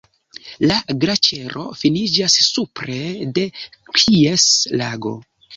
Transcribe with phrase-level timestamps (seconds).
[0.71, 2.97] La glaĉero finiĝas supre
[3.39, 3.45] de
[3.91, 5.17] Gries-Lago.